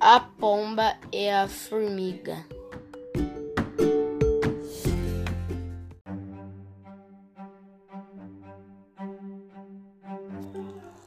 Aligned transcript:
a 0.00 0.18
pomba 0.18 0.96
e 1.12 1.28
a 1.28 1.46
formiga. 1.46 2.46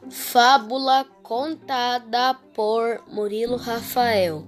Fábula 0.08 1.04
contada 1.24 2.34
por 2.54 3.02
Murilo 3.08 3.56
Rafael. 3.56 4.46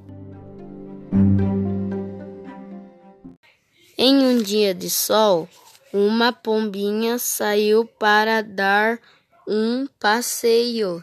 Em 3.98 4.16
um 4.16 4.40
dia 4.40 4.72
de 4.72 4.88
sol, 4.88 5.48
uma 5.92 6.32
pombinha 6.32 7.18
saiu 7.18 7.84
para 7.84 8.42
dar 8.42 9.00
um 9.48 9.88
passeio 9.98 11.02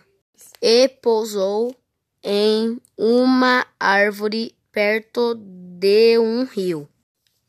e 0.62 0.88
pousou 0.88 1.76
em 2.24 2.80
uma 2.98 3.66
árvore 3.80 4.56
perto 4.72 5.36
de 5.36 6.18
um 6.18 6.46
rio. 6.46 6.88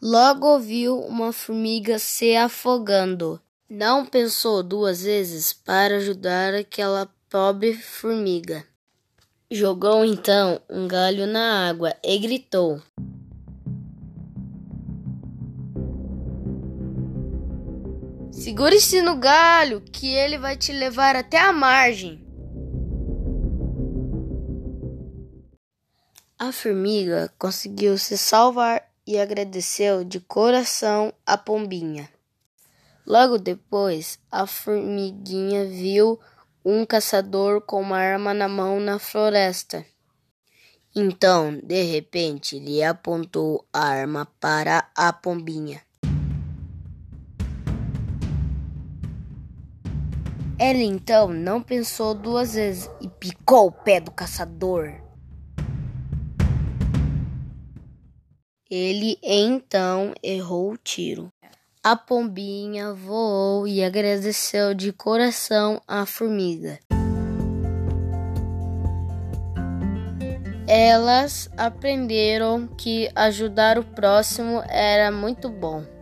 Logo 0.03 0.59
viu 0.59 0.99
uma 1.01 1.33
formiga 1.33 1.99
se 1.99 2.37
afogando. 2.37 3.41
Não 3.71 4.05
pensou 4.05 4.63
duas 4.63 5.03
vezes 5.03 5.53
para 5.53 5.97
ajudar 5.97 6.53
aquela 6.53 7.09
pobre 7.31 7.75
formiga. 7.75 8.65
Jogou 9.51 10.05
então 10.05 10.61
um 10.69 10.87
galho 10.89 11.27
na 11.27 11.69
água 11.69 11.95
e 12.05 12.19
gritou: 12.19 12.83
Segure-se 18.31 19.01
no 19.01 19.17
galho, 19.17 19.81
que 19.81 20.13
ele 20.13 20.37
vai 20.37 20.57
te 20.57 20.73
levar 20.73 21.17
até 21.17 21.39
a 21.39 21.53
margem. 21.53 22.23
A 26.47 26.53
formiga 26.53 27.33
conseguiu 27.39 27.97
se 27.97 28.19
salvar 28.19 28.87
e 29.07 29.19
agradeceu 29.19 30.05
de 30.05 30.21
coração 30.21 31.11
a 31.25 31.39
pombinha. 31.39 32.07
Logo 33.07 33.39
depois, 33.39 34.19
a 34.31 34.47
formiguinha 34.47 35.65
viu 35.65 36.21
um 36.63 36.85
caçador 36.85 37.63
com 37.63 37.81
uma 37.81 37.97
arma 37.97 38.35
na 38.35 38.47
mão 38.47 38.79
na 38.79 38.99
floresta. 38.99 39.87
Então, 40.95 41.59
de 41.63 41.83
repente, 41.83 42.57
ele 42.57 42.85
apontou 42.85 43.67
a 43.73 43.81
arma 43.81 44.29
para 44.39 44.87
a 44.95 45.15
pombinha. 45.15 45.81
Ela 50.59 50.83
então 50.83 51.29
não 51.29 51.63
pensou 51.63 52.15
duas 52.15 52.53
vezes 52.53 52.91
e 53.01 53.09
picou 53.09 53.69
o 53.69 53.73
pé 53.73 53.99
do 53.99 54.11
caçador. 54.11 55.05
Ele 58.71 59.19
então 59.23 60.15
errou 60.23 60.73
o 60.73 60.79
tiro. 60.79 61.29
A 61.83 61.95
pombinha 61.95 62.95
voou 62.95 63.69
e 63.69 63.85
agradeceu 63.85 64.73
de 64.73 64.91
coração 64.91 65.83
à 65.87 66.07
formiga. 66.07 66.79
Elas 70.67 71.51
aprenderam 71.59 72.67
que 72.67 73.11
ajudar 73.15 73.79
o 73.79 73.85
próximo 73.85 74.63
era 74.67 75.11
muito 75.13 75.51
bom. 75.51 75.94